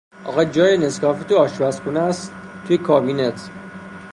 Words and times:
آخه 0.25 0.45
جای 0.45 0.77
نسکافه 0.77 1.23
تو 1.23 1.37
آشپزخونهاس، 1.37 2.29
توی 2.67 2.77
کابینت. 2.77 3.49